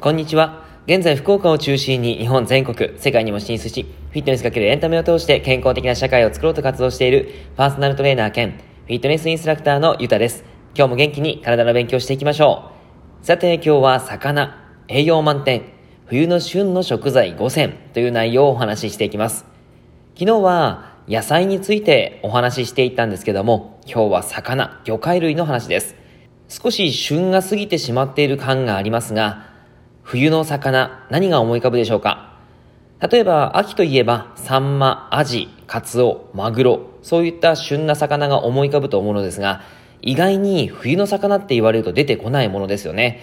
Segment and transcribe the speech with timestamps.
[0.00, 0.64] こんにちは。
[0.86, 10.44] 現在福岡を中心に日本全国、世界にも進出し、フィットネスかけるエンタメを通して健康的な社会を作ろうと活動しているパーソナルトレーナー兼フィットネスインストラクターのゆたです。
[10.74, 12.70] 今日も元気に体の勉強していきましょ
[13.22, 13.26] う。
[13.26, 15.64] さて今日は魚、栄養満点、
[16.06, 19.44] 冬の旬の食材5選という内容をお話ししていきます。
[20.14, 25.94] 昨日は野菜についてお話ししていったんですけども、今日は魚、魚介類の話です。
[26.48, 29.46] 少し旬が過ぎてしまっている感がありますが、
[30.02, 32.40] 冬の魚、何が思い浮かぶでしょうか？
[32.98, 39.62] 例えば、秋といえば、サンマ、アジ、カツオ、マグロ、そういった旬な魚が思い浮かぶと思うのですが、
[40.02, 43.20] 意外に冬の魚って言われると出てこないものですよね。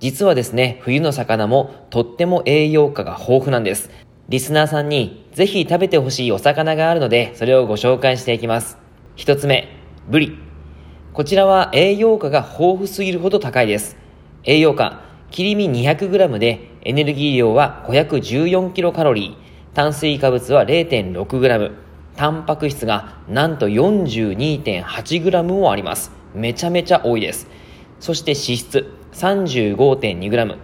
[0.00, 3.90] 実はですね、冬の魚もとっても栄養価が豊富なんです。
[4.28, 8.76] リスナーさんにぜひ食べてほしいお魚があるので、それをご紹介していきます。
[9.14, 9.68] 一つ目、
[10.08, 10.36] ブリ。
[11.12, 13.96] こちらは栄養価が豊富すぎるほど高いです。
[14.42, 19.36] 栄養価、切り身 200g でエネルギー量は 514kcal、
[19.74, 21.72] 炭水化物は 0.6g、
[22.16, 26.10] タンパク質がなんと 42.8g もあります。
[26.34, 27.46] めちゃめちゃ多いです。
[28.00, 30.56] そして脂質 35.2g。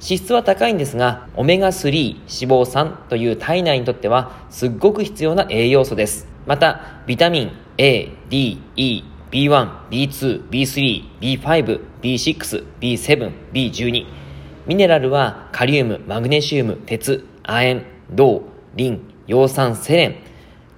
[0.00, 6.26] 脂質は高いんですが、オメガ3、脂肪酸という体内にとってはすっごく必要な栄養素です。
[6.46, 14.06] また、ビタミン A、D、E、B1、B2、B3、B5、B6、B7、B12。
[14.66, 18.42] ミネラルはカリウム、マグネシウム、鉄、亜鉛、銅、
[18.76, 20.16] リン、葉酸、セレン。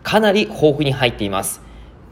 [0.03, 1.61] かなり豊富に入っています。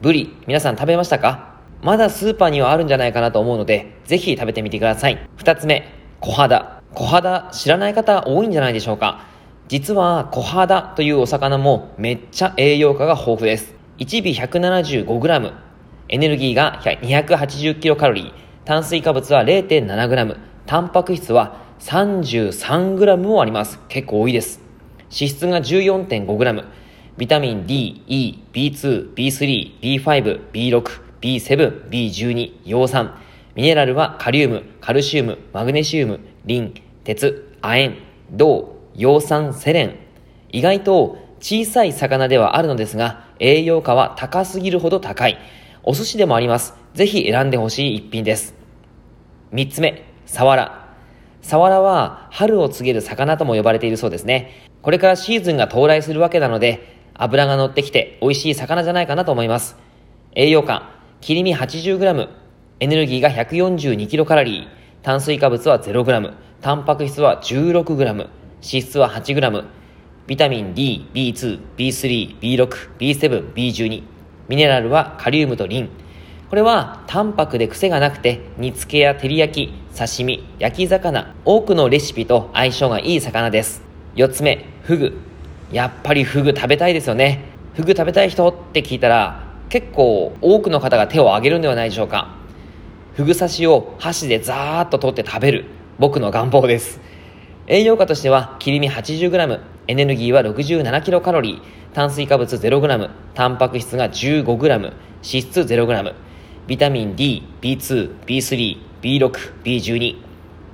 [0.02, 1.55] ブリ、皆さん食べましたか？
[1.80, 5.28] まだスーパーにはあるんじゃないかなと思うので、ぜひ食べてみてください。
[5.36, 5.86] 二つ目、
[6.20, 6.73] 小肌。
[6.94, 9.26] 小肌、知らない方多いんじゃないでしょうか。
[9.66, 13.74] 実は小肌というお魚もめっちゃ栄養価が豊富です。
[13.98, 15.52] 1尾 175g、
[16.08, 18.32] エネルギーが 280kcal、
[18.64, 23.80] 炭水化物は 0.7g、タンパク質は 33g もあります。
[23.88, 24.60] 結構多いです。
[25.04, 26.64] 脂質が 14.5g、
[27.16, 30.83] ビタミン D、E、B2、B3、B5、B6、
[31.20, 33.18] B7、B12、葉酸、
[33.54, 37.98] ミネラルはカリウム、カルシウム、マグネシウム、リン、鉄、亜鉛、
[38.32, 39.96] 銅、葉酸、セレン。
[40.50, 45.38] 意外と小さい魚ではあるのですが、栄養価は高すぎるほど高い。
[45.82, 46.74] お寿司でもあります。
[46.94, 48.54] ぜひ選んでほしい一品です。
[49.52, 50.88] 三つ目、サワラ。
[51.42, 54.66] サワラは春を告げる魚とも呼ばれているそうですね。
[54.80, 59.76] これからシーズンが到来するわけなので、脂が乗ってきて美味しい魚じゃないかなと思います。
[60.34, 60.90] 栄養価、
[61.20, 62.28] 切り身 80g、
[62.80, 64.66] エネルギーが 142kcal、
[65.04, 66.32] 炭水化物は 0g、
[66.62, 68.30] タンパク質は 16g、脂
[68.62, 69.64] 質は 8g、
[70.26, 74.02] ビタミン D、B2、B3、B6、B7、B12、
[74.48, 75.90] ミネラルはカリウムとリン。
[76.48, 83.82] これは淡白で癖がなくて煮付けや照り焼き、刺身、焼き魚、多くのレシピと相性がいい魚です。
[84.16, 85.18] 4つ目、フグ。
[85.70, 87.44] やっぱりフグ食べたいですよね。
[87.74, 92.42] フグ食べたい人って聞いたら結構多くの方が手を挙げるんではないでしょうか。
[93.14, 95.67] フグ刺しを箸でザーッと取って食べる。
[96.01, 97.01] 僕の願望です。
[97.69, 101.61] 栄養価としては切り身 80g、エネルギーは 67kcal、
[101.92, 104.92] 炭水化物 0g、タンパク質が 15g、脂
[105.23, 106.14] 質 0g、
[106.67, 110.17] ビタミン D、B2、B3、B6、B12、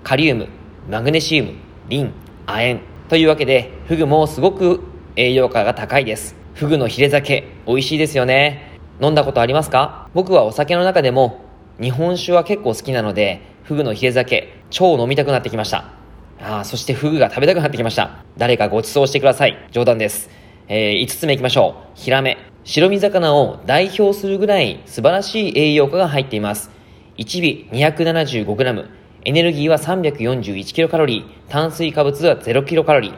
[0.03, 0.49] カリウム、
[0.89, 1.53] マグネシウム、
[1.91, 2.15] リン、
[2.47, 2.81] 亜鉛。
[3.11, 4.81] というわけで、フグもすごく
[5.15, 6.37] 栄養価が高いです。
[6.55, 8.81] フグのヒレ酒、美味しいですよね。
[8.99, 10.09] 飲んだことありますか？
[10.15, 11.50] 僕はお酒の中でも
[11.81, 15.95] 日本酒は結構好きなので、フグのヒレ酒、超飲みたくなってきました。
[16.39, 18.23] ああ、そしてフグが食べたくなってきました。
[18.37, 19.57] 誰かご馳走してください。
[19.71, 20.29] 冗談です。
[20.69, 21.99] えー、5つ目いきましょう。
[21.99, 22.37] ヒラメ。
[22.65, 26.71] 白身魚を代表するぐらい素晴らしい栄養価が入っています。
[27.17, 28.89] 1尾 275g、
[29.25, 33.15] エネルギーは 341kcal、炭水化物は 0kcal、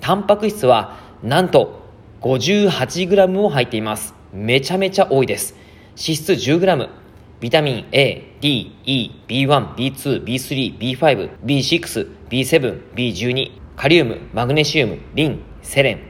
[0.00, 1.82] タンパク質はなんと
[2.20, 4.14] 58g も入っています。
[4.32, 5.54] めちゃめちゃ多いです。
[5.90, 7.01] 脂質 10g、
[7.42, 16.00] ビタミン A、D、E、B1、B2、B3、B5、B6、B7、B12、カリウム、マグネシウム、リン、セレン、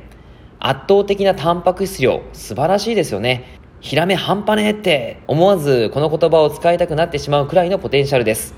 [0.58, 3.58] 圧倒的なタンパク質量、素晴らしいですよね。
[3.80, 8.54] ヒラメ半端ねえって思わずこの言葉を使いたくなってしまうくらいのポテンシャルです。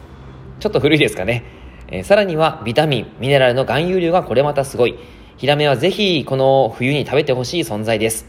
[0.58, 1.44] ちょっと古いですかね。
[1.86, 4.98] え、さらにはビタミン、ミネラルの含有量がこれまたすごい。
[5.36, 8.26] ヒラメはぜひこの冬に食べてほしい存在です。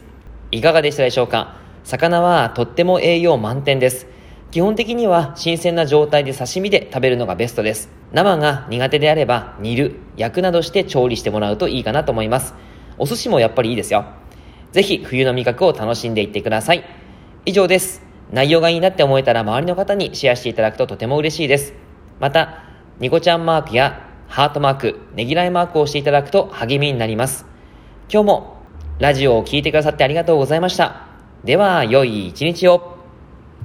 [0.52, 1.58] いかがでしたでしょうか？
[1.84, 4.14] 魚はとっても栄養満点です。
[4.56, 7.90] 基本的には新鮮な状態で刺身で食べるのがベストです。
[8.14, 12.54] 生が苦手であれば煮る、焼くなどして調理してもらうといいかなと思います。
[12.98, 14.06] お寿司もやっぱりいいですよ。
[14.72, 16.86] ぜひ冬の味覚を楽しんでいってください。
[17.46, 18.02] 以上です。
[18.32, 21.74] 内容がいいなって思えたら周りの方にシェアしていただくととても嬉しいです。
[22.22, 22.64] また、
[23.00, 27.46] ニコちゃんマークやハートマーク、ねぎらいマークをしていただくと励みになります。
[28.10, 28.56] 今日も
[29.00, 31.08] ラジオを聴いてくださってありがとうございました。
[31.44, 32.95] では、良い一日を。